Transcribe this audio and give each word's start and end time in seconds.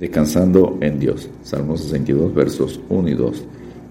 Descansando 0.00 0.78
en 0.80 0.98
Dios. 0.98 1.28
Salmo 1.42 1.76
62, 1.76 2.34
versos 2.34 2.80
1 2.88 3.08
y 3.10 3.14
2. 3.14 3.44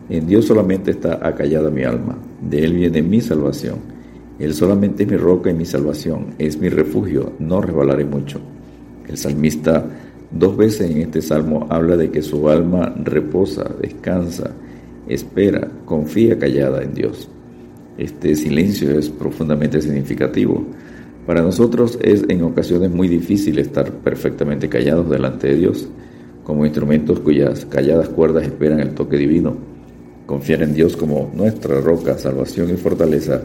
En 0.09 0.25
Dios 0.25 0.45
solamente 0.45 0.89
está 0.89 1.25
acallada 1.25 1.69
mi 1.69 1.83
alma. 1.83 2.17
De 2.41 2.65
Él 2.65 2.73
viene 2.73 3.03
mi 3.03 3.21
salvación. 3.21 3.75
Él 4.39 4.55
solamente 4.55 5.03
es 5.03 5.09
mi 5.09 5.17
roca 5.17 5.51
y 5.51 5.53
mi 5.53 5.65
salvación. 5.65 6.33
Es 6.39 6.59
mi 6.59 6.69
refugio. 6.69 7.33
No 7.37 7.61
resbalaré 7.61 8.05
mucho. 8.05 8.41
El 9.07 9.17
salmista 9.17 9.85
dos 10.31 10.57
veces 10.57 10.89
en 10.89 10.97
este 10.97 11.21
salmo 11.21 11.67
habla 11.69 11.95
de 11.95 12.09
que 12.09 12.23
su 12.23 12.49
alma 12.49 12.91
reposa, 13.03 13.69
descansa, 13.79 14.49
espera, 15.07 15.69
confía 15.85 16.39
callada 16.39 16.81
en 16.81 16.95
Dios. 16.95 17.29
Este 17.99 18.35
silencio 18.35 18.97
es 18.97 19.09
profundamente 19.09 19.79
significativo 19.79 20.65
para 21.29 21.43
nosotros 21.43 21.99
es 22.01 22.25
en 22.27 22.41
ocasiones 22.41 22.89
muy 22.89 23.07
difícil 23.07 23.59
estar 23.59 23.91
perfectamente 23.91 24.67
callados 24.67 25.11
delante 25.11 25.49
de 25.49 25.57
Dios, 25.57 25.87
como 26.43 26.65
instrumentos 26.65 27.19
cuyas 27.19 27.67
calladas 27.67 28.09
cuerdas 28.09 28.45
esperan 28.45 28.79
el 28.79 28.95
toque 28.95 29.15
divino. 29.15 29.55
Confiar 30.25 30.63
en 30.63 30.73
Dios 30.73 30.97
como 30.97 31.29
nuestra 31.35 31.81
roca, 31.81 32.17
salvación 32.17 32.71
y 32.71 32.77
fortaleza 32.77 33.43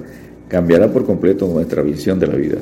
cambiará 0.48 0.90
por 0.90 1.04
completo 1.04 1.46
nuestra 1.46 1.82
visión 1.82 2.18
de 2.18 2.26
la 2.26 2.36
vida. 2.36 2.56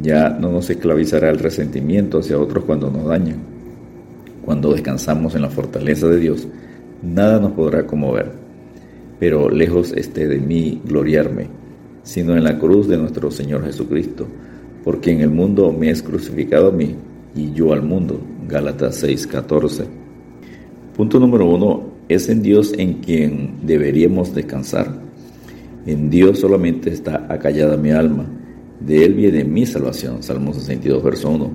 Ya 0.00 0.30
no 0.30 0.50
nos 0.50 0.70
esclavizará 0.70 1.28
el 1.28 1.40
resentimiento 1.40 2.20
hacia 2.20 2.38
otros 2.38 2.64
cuando 2.64 2.90
nos 2.90 3.04
dañan. 3.04 3.40
Cuando 4.46 4.72
descansamos 4.72 5.34
en 5.34 5.42
la 5.42 5.50
fortaleza 5.50 6.06
de 6.06 6.16
Dios, 6.16 6.48
nada 7.02 7.38
nos 7.38 7.52
podrá 7.52 7.86
conmover. 7.86 8.32
Pero 9.20 9.50
lejos 9.50 9.92
esté 9.92 10.26
de 10.26 10.38
mí 10.38 10.80
gloriarme, 10.86 11.48
sino 12.02 12.34
en 12.34 12.44
la 12.44 12.58
cruz 12.58 12.88
de 12.88 12.96
nuestro 12.96 13.30
Señor 13.30 13.62
Jesucristo 13.66 14.26
porque 14.84 15.10
en 15.10 15.22
el 15.22 15.30
mundo 15.30 15.72
me 15.72 15.90
es 15.90 16.02
crucificado 16.02 16.68
a 16.68 16.72
mí 16.72 16.94
y 17.34 17.52
yo 17.52 17.72
al 17.72 17.82
mundo. 17.82 18.20
Gálatas 18.46 19.02
6:14. 19.02 19.86
Punto 20.94 21.18
número 21.18 21.46
uno, 21.46 21.94
es 22.08 22.28
en 22.28 22.42
Dios 22.42 22.72
en 22.76 23.00
quien 23.00 23.54
deberíamos 23.62 24.34
descansar. 24.34 24.94
En 25.86 26.10
Dios 26.10 26.38
solamente 26.38 26.90
está 26.90 27.26
acallada 27.28 27.76
mi 27.76 27.90
alma. 27.90 28.26
De 28.78 29.04
Él 29.04 29.14
viene 29.14 29.44
mi 29.44 29.64
salvación. 29.64 30.22
Salmo 30.22 30.52
62, 30.52 31.02
verso 31.02 31.30
1. 31.30 31.50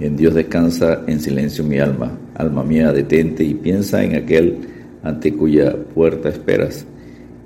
En 0.00 0.16
Dios 0.16 0.34
descansa 0.34 1.04
en 1.06 1.20
silencio 1.20 1.62
mi 1.62 1.78
alma. 1.78 2.18
Alma 2.34 2.64
mía, 2.64 2.92
detente 2.92 3.44
y 3.44 3.54
piensa 3.54 4.02
en 4.02 4.16
aquel 4.16 4.58
ante 5.02 5.32
cuya 5.34 5.76
puerta 5.94 6.28
esperas. 6.28 6.84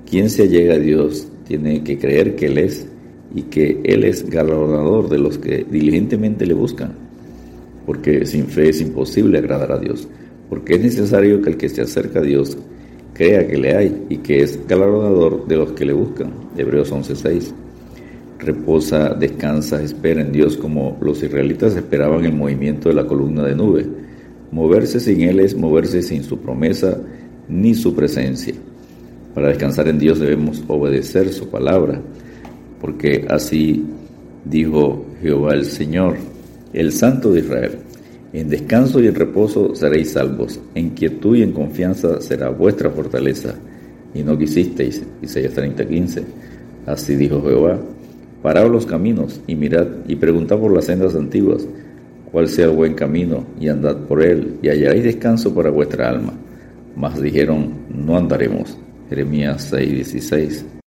Quien 0.09 0.29
se 0.29 0.43
allega 0.43 0.75
a 0.75 0.79
Dios 0.79 1.27
tiene 1.47 1.83
que 1.83 1.97
creer 1.97 2.35
que 2.35 2.47
Él 2.47 2.57
es 2.57 2.87
y 3.35 3.43
que 3.43 3.81
Él 3.83 4.05
es 4.05 4.27
galardonador 4.29 5.09
de 5.09 5.19
los 5.19 5.37
que 5.37 5.65
diligentemente 5.69 6.45
le 6.45 6.53
buscan, 6.53 6.93
porque 7.85 8.25
sin 8.25 8.47
fe 8.47 8.69
es 8.69 8.79
imposible 8.79 9.37
agradar 9.37 9.73
a 9.73 9.77
Dios, 9.77 10.07
porque 10.49 10.75
es 10.75 10.81
necesario 10.81 11.41
que 11.41 11.49
el 11.49 11.57
que 11.57 11.67
se 11.67 11.81
acerca 11.81 12.19
a 12.19 12.23
Dios 12.23 12.57
crea 13.13 13.45
que 13.45 13.57
le 13.57 13.75
hay 13.75 14.05
y 14.09 14.17
que 14.17 14.41
es 14.41 14.65
galardonador 14.67 15.45
de 15.47 15.57
los 15.57 15.73
que 15.73 15.85
le 15.85 15.93
buscan. 15.93 16.31
Hebreos 16.57 16.91
11:6. 16.91 17.53
Reposa, 18.39 19.13
descansa, 19.13 19.81
espera 19.81 20.21
en 20.21 20.31
Dios 20.31 20.55
como 20.55 20.97
los 21.01 21.21
israelitas 21.23 21.75
esperaban 21.75 22.25
el 22.25 22.33
movimiento 22.33 22.89
de 22.89 22.95
la 22.95 23.05
columna 23.05 23.43
de 23.43 23.55
nube. 23.55 23.85
Moverse 24.51 24.99
sin 24.99 25.21
Él 25.21 25.39
es 25.39 25.55
moverse 25.55 26.01
sin 26.01 26.23
su 26.23 26.39
promesa 26.39 26.97
ni 27.49 27.73
su 27.73 27.95
presencia. 27.95 28.53
Para 29.33 29.49
descansar 29.49 29.87
en 29.89 29.99
Dios 29.99 30.19
debemos 30.19 30.63
obedecer 30.67 31.33
su 31.33 31.49
palabra 31.49 32.01
porque 32.79 33.25
así 33.29 33.85
dijo 34.45 35.05
Jehová 35.21 35.53
el 35.53 35.65
Señor, 35.65 36.15
el 36.73 36.91
Santo 36.91 37.31
de 37.31 37.39
Israel. 37.39 37.71
En 38.33 38.49
descanso 38.49 38.99
y 38.99 39.07
en 39.07 39.15
reposo 39.15 39.75
seréis 39.75 40.11
salvos, 40.11 40.59
en 40.75 40.89
quietud 40.89 41.37
y 41.37 41.43
en 41.43 41.53
confianza 41.53 42.19
será 42.21 42.49
vuestra 42.49 42.89
fortaleza. 42.89 43.55
Y 44.13 44.23
no 44.23 44.37
quisisteis, 44.37 45.03
Isaías 45.21 45.53
30:15. 45.53 46.23
Así 46.85 47.15
dijo 47.15 47.41
Jehová, 47.41 47.79
parad 48.41 48.69
los 48.69 48.85
caminos 48.85 49.41
y 49.47 49.55
mirad 49.55 49.87
y 50.07 50.15
preguntad 50.15 50.57
por 50.57 50.73
las 50.73 50.85
sendas 50.85 51.15
antiguas, 51.15 51.65
cuál 52.31 52.47
sea 52.47 52.65
el 52.65 52.71
buen 52.71 52.93
camino, 52.93 53.45
y 53.59 53.69
andad 53.69 53.97
por 54.07 54.21
él, 54.21 54.55
y 54.61 54.67
hallaréis 54.67 55.05
descanso 55.05 55.53
para 55.55 55.69
vuestra 55.69 56.09
alma. 56.09 56.33
Mas 56.95 57.21
dijeron, 57.21 57.73
no 57.89 58.17
andaremos. 58.17 58.77
Jeremías 59.09 59.71
6:16. 59.71 60.84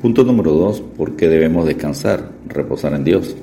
Punto 0.00 0.22
número 0.22 0.52
dos, 0.52 0.80
¿por 0.80 1.16
qué 1.16 1.28
debemos 1.28 1.66
descansar, 1.66 2.30
reposar 2.46 2.94
en 2.94 3.02
Dios? 3.02 3.34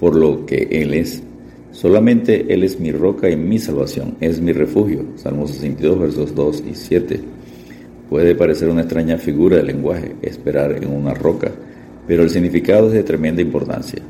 Por 0.00 0.16
lo 0.16 0.44
que 0.44 0.66
Él 0.68 0.92
es. 0.94 1.22
Solamente 1.70 2.52
Él 2.52 2.64
es 2.64 2.80
mi 2.80 2.90
roca 2.90 3.30
y 3.30 3.36
mi 3.36 3.60
salvación, 3.60 4.16
es 4.20 4.40
mi 4.40 4.52
refugio. 4.52 5.04
Salmo 5.14 5.46
62, 5.46 6.00
versos 6.00 6.34
2 6.34 6.64
y 6.72 6.74
7. 6.74 7.20
Puede 8.10 8.34
parecer 8.34 8.68
una 8.68 8.80
extraña 8.80 9.16
figura 9.16 9.58
de 9.58 9.62
lenguaje, 9.62 10.16
esperar 10.22 10.72
en 10.72 10.88
una 10.88 11.14
roca, 11.14 11.52
pero 12.08 12.24
el 12.24 12.30
significado 12.30 12.88
es 12.88 12.94
de 12.94 13.04
tremenda 13.04 13.40
importancia. 13.40 14.02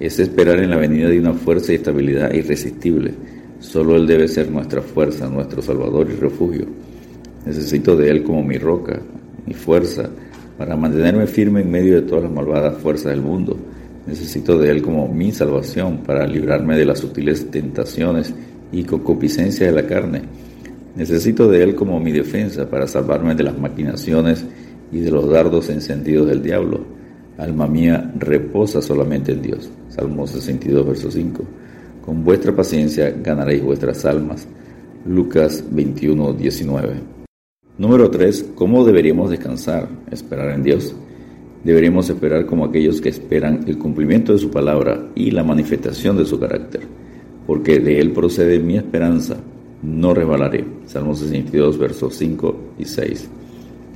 Es 0.00 0.18
esperar 0.18 0.58
en 0.58 0.68
la 0.68 0.76
venida 0.76 1.08
de 1.08 1.20
una 1.20 1.32
fuerza 1.32 1.72
y 1.72 1.76
estabilidad 1.76 2.34
irresistible. 2.34 3.14
Solo 3.60 3.96
Él 3.96 4.06
debe 4.06 4.28
ser 4.28 4.50
nuestra 4.50 4.82
fuerza, 4.82 5.26
nuestro 5.30 5.62
Salvador 5.62 6.06
y 6.10 6.16
refugio. 6.16 6.66
Necesito 7.46 7.96
de 7.96 8.10
Él 8.10 8.24
como 8.24 8.42
mi 8.42 8.58
roca, 8.58 9.00
mi 9.46 9.54
fuerza, 9.54 10.10
para 10.58 10.76
mantenerme 10.76 11.26
firme 11.26 11.62
en 11.62 11.70
medio 11.70 11.96
de 11.96 12.02
todas 12.02 12.24
las 12.24 12.32
malvadas 12.32 12.76
fuerzas 12.78 13.12
del 13.12 13.22
mundo. 13.22 13.56
Necesito 14.06 14.58
de 14.58 14.70
Él 14.70 14.82
como 14.82 15.08
mi 15.08 15.32
salvación 15.32 15.98
para 15.98 16.26
librarme 16.26 16.76
de 16.76 16.84
las 16.84 16.98
sutiles 16.98 17.50
tentaciones 17.50 18.34
y 18.70 18.84
concupiscencia 18.84 19.66
de 19.66 19.72
la 19.72 19.86
carne. 19.86 20.22
Necesito 20.94 21.50
de 21.50 21.62
Él 21.62 21.74
como 21.74 21.98
mi 21.98 22.12
defensa 22.12 22.68
para 22.68 22.86
salvarme 22.86 23.34
de 23.34 23.44
las 23.44 23.58
maquinaciones 23.58 24.44
y 24.92 25.00
de 25.00 25.10
los 25.10 25.28
dardos 25.28 25.70
encendidos 25.70 26.28
del 26.28 26.42
diablo. 26.42 26.80
Alma 27.38 27.66
mía, 27.66 28.12
reposa 28.16 28.80
solamente 28.80 29.32
en 29.32 29.42
Dios. 29.42 29.70
Salmo 29.88 30.26
62, 30.26 30.86
verso 30.86 31.10
5. 31.10 31.44
Con 32.04 32.22
vuestra 32.22 32.54
paciencia 32.54 33.10
ganaréis 33.10 33.62
vuestras 33.62 34.04
almas. 34.04 34.46
Lucas 35.06 35.64
21, 35.70 36.32
19. 36.34 37.23
Número 37.76 38.08
3. 38.08 38.52
¿Cómo 38.54 38.84
deberíamos 38.84 39.30
descansar? 39.30 39.88
Esperar 40.08 40.50
en 40.50 40.62
Dios. 40.62 40.94
Deberíamos 41.64 42.08
esperar 42.08 42.46
como 42.46 42.64
aquellos 42.64 43.00
que 43.00 43.08
esperan 43.08 43.64
el 43.66 43.78
cumplimiento 43.78 44.32
de 44.32 44.38
su 44.38 44.48
palabra 44.48 45.08
y 45.16 45.32
la 45.32 45.42
manifestación 45.42 46.16
de 46.16 46.24
su 46.24 46.38
carácter, 46.38 46.82
porque 47.48 47.80
de 47.80 47.98
Él 47.98 48.12
procede 48.12 48.60
mi 48.60 48.76
esperanza, 48.76 49.38
no 49.82 50.14
resbalaré. 50.14 50.64
Salmo 50.86 51.16
62, 51.16 51.76
versos 51.76 52.14
5 52.14 52.56
y 52.78 52.84
6. 52.84 53.28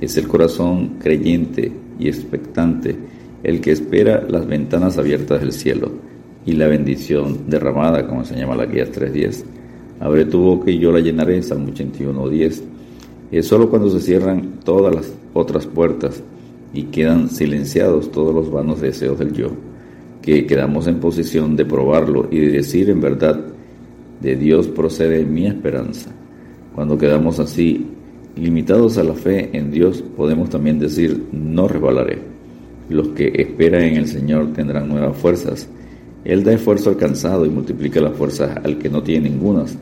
Es 0.01 0.17
el 0.17 0.27
corazón 0.27 0.95
creyente 0.99 1.71
y 1.97 2.09
expectante 2.09 2.97
el 3.43 3.61
que 3.61 3.71
espera 3.71 4.25
las 4.27 4.45
ventanas 4.45 4.97
abiertas 4.97 5.39
del 5.39 5.53
cielo 5.53 5.89
y 6.45 6.51
la 6.51 6.67
bendición 6.67 7.49
derramada, 7.49 8.05
como 8.07 8.25
se 8.25 8.35
llama 8.35 8.57
la 8.57 8.65
guía 8.65 8.91
3.10. 8.91 9.45
Abre 10.01 10.25
tu 10.25 10.39
boca 10.41 10.69
y 10.69 10.79
yo 10.79 10.91
la 10.91 10.99
llenaré, 10.99 11.41
Salmo 11.41 11.69
81.10 11.69 12.78
es 13.37 13.47
solo 13.47 13.69
cuando 13.69 13.89
se 13.89 14.01
cierran 14.01 14.59
todas 14.63 14.93
las 14.93 15.13
otras 15.33 15.67
puertas 15.67 16.23
y 16.73 16.83
quedan 16.83 17.29
silenciados 17.29 18.11
todos 18.11 18.33
los 18.33 18.51
vanos 18.51 18.81
deseos 18.81 19.19
del 19.19 19.33
yo, 19.33 19.51
que 20.21 20.45
quedamos 20.45 20.87
en 20.87 20.99
posición 20.99 21.55
de 21.55 21.65
probarlo 21.65 22.27
y 22.31 22.39
de 22.39 22.51
decir 22.51 22.89
en 22.89 23.01
verdad, 23.01 23.39
de 24.21 24.35
Dios 24.35 24.67
procede 24.67 25.25
mi 25.25 25.47
esperanza. 25.47 26.11
Cuando 26.75 26.97
quedamos 26.97 27.39
así, 27.39 27.85
limitados 28.35 28.97
a 28.97 29.03
la 29.03 29.13
fe 29.13 29.49
en 29.53 29.71
Dios, 29.71 30.03
podemos 30.15 30.49
también 30.49 30.79
decir, 30.79 31.25
no 31.31 31.67
resbalaré. 31.67 32.19
Los 32.89 33.09
que 33.09 33.31
esperan 33.35 33.83
en 33.83 33.97
el 33.97 34.07
Señor 34.07 34.53
tendrán 34.53 34.89
nuevas 34.89 35.15
fuerzas. 35.17 35.69
Él 36.25 36.43
da 36.43 36.53
esfuerzo 36.53 36.89
alcanzado 36.89 37.45
y 37.45 37.49
multiplica 37.49 38.01
las 38.01 38.13
fuerzas 38.13 38.57
al 38.63 38.77
que 38.77 38.89
no 38.89 39.03
tiene 39.03 39.29
ningunas. 39.29 39.77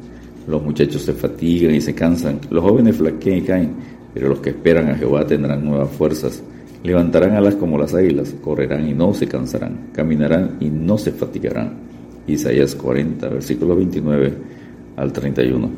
Los 0.48 0.64
muchachos 0.64 1.02
se 1.02 1.12
fatigan 1.12 1.76
y 1.76 1.82
se 1.82 1.94
cansan, 1.94 2.40
los 2.50 2.64
jóvenes 2.64 2.96
flaquean 2.96 3.38
y 3.38 3.42
caen, 3.42 3.70
pero 4.14 4.30
los 4.30 4.40
que 4.40 4.52
esperan 4.52 4.90
a 4.90 4.96
Jehová 4.96 5.28
tendrán 5.28 5.66
nuevas 5.66 5.90
fuerzas. 5.90 6.42
Levantarán 6.84 7.34
alas 7.34 7.56
como 7.56 7.78
las 7.78 7.94
águilas, 7.94 8.34
correrán 8.42 8.88
y 8.88 8.94
no 8.94 9.14
se 9.14 9.28
cansarán, 9.28 9.90
caminarán 9.92 10.56
y 10.62 10.70
no 10.70 10.98
se 10.98 11.12
fatigarán. 11.12 11.74
Isaías 12.28 12.76
40, 12.76 13.28
versículo 13.28 13.76
29 13.76 14.34
al 14.96 15.12
31. 15.12 15.70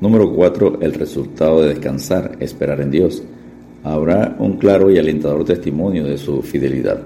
Número 0.00 0.32
4. 0.32 0.78
El 0.80 0.94
resultado 0.94 1.60
de 1.60 1.68
descansar, 1.68 2.38
esperar 2.40 2.80
en 2.80 2.90
Dios. 2.90 3.22
Habrá 3.84 4.34
un 4.38 4.56
claro 4.56 4.90
y 4.90 4.96
alentador 4.96 5.44
testimonio 5.44 6.04
de 6.04 6.16
su 6.16 6.40
fidelidad. 6.40 7.02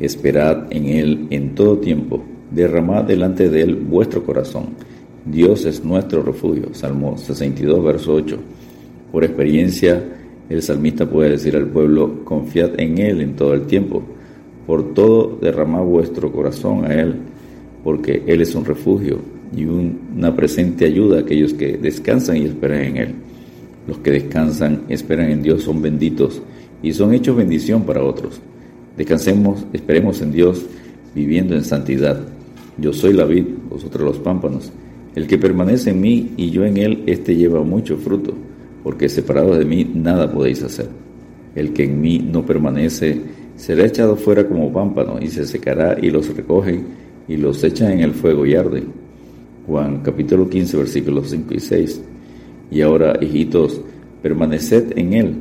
Esperad 0.00 0.66
en 0.70 0.86
Él 0.86 1.26
en 1.30 1.54
todo 1.54 1.78
tiempo, 1.78 2.24
derramad 2.50 3.04
delante 3.04 3.48
de 3.48 3.62
Él 3.62 3.76
vuestro 3.76 4.24
corazón 4.24 4.95
Dios 5.26 5.64
es 5.64 5.84
nuestro 5.84 6.22
refugio. 6.22 6.68
Salmo 6.72 7.18
62, 7.18 7.84
verso 7.84 8.14
8. 8.14 8.38
Por 9.10 9.24
experiencia, 9.24 10.02
el 10.48 10.62
salmista 10.62 11.08
puede 11.10 11.30
decir 11.30 11.56
al 11.56 11.66
pueblo, 11.66 12.24
confiad 12.24 12.78
en 12.78 12.98
Él 12.98 13.20
en 13.20 13.34
todo 13.34 13.52
el 13.52 13.62
tiempo. 13.62 14.02
Por 14.66 14.94
todo 14.94 15.36
derramad 15.40 15.82
vuestro 15.82 16.30
corazón 16.30 16.84
a 16.84 16.94
Él, 16.94 17.16
porque 17.82 18.22
Él 18.26 18.40
es 18.40 18.54
un 18.54 18.64
refugio. 18.64 19.18
y 19.56 19.64
una 19.64 20.34
presente 20.34 20.84
ayuda 20.86 21.18
a 21.18 21.20
aquellos 21.20 21.54
que 21.54 21.76
descansan 21.76 22.36
y 22.36 22.46
esperan 22.46 22.80
en 22.80 22.96
Él. 22.96 23.14
Los 23.86 23.98
que 23.98 24.10
descansan, 24.10 24.82
esperan 24.88 25.30
en 25.30 25.42
Dios, 25.42 25.62
son 25.62 25.80
benditos 25.80 26.42
y 26.82 26.92
son 26.92 27.14
hechos 27.14 27.36
bendición 27.36 27.84
para 27.84 28.02
otros. 28.02 28.40
Descansemos, 28.96 29.64
esperemos 29.72 30.20
en 30.20 30.32
Dios, 30.32 30.66
viviendo 31.14 31.54
en 31.54 31.64
santidad. 31.64 32.20
Yo 32.76 32.92
soy 32.92 33.12
la 33.12 33.24
vid, 33.24 33.44
vosotros 33.70 34.04
los 34.04 34.18
pámpanos. 34.18 34.72
El 35.16 35.26
que 35.26 35.38
permanece 35.38 35.90
en 35.90 36.00
mí 36.02 36.34
y 36.36 36.50
yo 36.50 36.66
en 36.66 36.76
él, 36.76 37.02
éste 37.06 37.34
lleva 37.34 37.62
mucho 37.62 37.96
fruto, 37.96 38.34
porque 38.84 39.08
separado 39.08 39.56
de 39.56 39.64
mí 39.64 39.90
nada 39.94 40.30
podéis 40.30 40.62
hacer. 40.62 40.88
El 41.54 41.72
que 41.72 41.84
en 41.84 42.02
mí 42.02 42.18
no 42.18 42.44
permanece 42.44 43.22
será 43.56 43.86
echado 43.86 44.16
fuera 44.16 44.46
como 44.46 44.70
pámpano 44.70 45.18
y 45.18 45.28
se 45.28 45.46
secará 45.46 45.96
y 45.98 46.10
los 46.10 46.36
recoge 46.36 46.82
y 47.26 47.38
los 47.38 47.64
echa 47.64 47.90
en 47.90 48.00
el 48.00 48.12
fuego 48.12 48.44
y 48.44 48.56
arde. 48.56 48.82
Juan 49.66 50.02
capítulo 50.02 50.50
15 50.50 50.76
versículos 50.76 51.30
5 51.30 51.54
y 51.54 51.60
6. 51.60 52.02
Y 52.70 52.82
ahora, 52.82 53.18
hijitos, 53.18 53.80
permaneced 54.20 54.98
en 54.98 55.14
Él, 55.14 55.34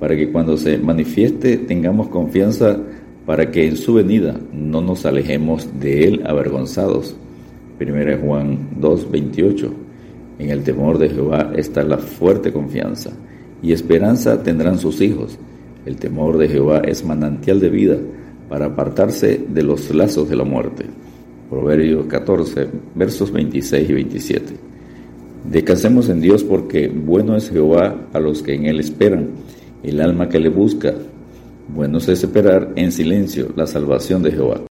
para 0.00 0.16
que 0.16 0.32
cuando 0.32 0.56
se 0.56 0.78
manifieste 0.78 1.58
tengamos 1.58 2.08
confianza 2.08 2.80
para 3.26 3.50
que 3.50 3.68
en 3.68 3.76
su 3.76 3.92
venida 3.92 4.40
no 4.54 4.80
nos 4.80 5.04
alejemos 5.04 5.68
de 5.78 6.04
Él 6.04 6.22
avergonzados. 6.24 7.14
1 7.80 8.18
Juan 8.22 8.70
2, 8.80 9.10
28. 9.10 9.72
En 10.38 10.50
el 10.50 10.62
temor 10.62 10.98
de 10.98 11.08
Jehová 11.08 11.52
está 11.56 11.82
la 11.82 11.98
fuerte 11.98 12.52
confianza, 12.52 13.10
y 13.62 13.72
esperanza 13.72 14.42
tendrán 14.42 14.78
sus 14.78 15.00
hijos. 15.00 15.38
El 15.86 15.96
temor 15.96 16.38
de 16.38 16.48
Jehová 16.48 16.80
es 16.80 17.04
manantial 17.04 17.60
de 17.60 17.70
vida 17.70 17.96
para 18.48 18.66
apartarse 18.66 19.40
de 19.48 19.62
los 19.62 19.94
lazos 19.94 20.28
de 20.28 20.36
la 20.36 20.44
muerte. 20.44 20.86
Proverbios 21.50 22.06
14, 22.06 22.68
versos 22.94 23.32
26 23.32 23.88
y 23.88 23.92
27. 23.92 24.54
Descansemos 25.50 26.08
en 26.08 26.20
Dios 26.20 26.44
porque 26.44 26.88
bueno 26.88 27.36
es 27.36 27.50
Jehová 27.50 28.08
a 28.12 28.20
los 28.20 28.42
que 28.42 28.54
en 28.54 28.66
Él 28.66 28.80
esperan, 28.80 29.28
el 29.82 30.00
alma 30.00 30.28
que 30.28 30.40
le 30.40 30.50
busca. 30.50 30.94
Bueno 31.74 31.98
es 31.98 32.08
esperar 32.08 32.72
en 32.76 32.92
silencio 32.92 33.48
la 33.56 33.66
salvación 33.66 34.22
de 34.22 34.32
Jehová. 34.32 34.67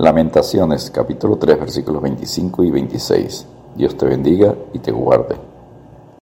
Lamentaciones 0.00 0.90
capítulo 0.90 1.36
3 1.36 1.60
versículos 1.60 2.00
25 2.00 2.64
y 2.64 2.70
26. 2.70 3.46
Dios 3.76 3.98
te 3.98 4.06
bendiga 4.06 4.54
y 4.72 4.78
te 4.78 4.92
guarde. 4.92 5.49